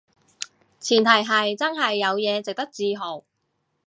[0.79, 3.23] 前提係真係有嘢值得自豪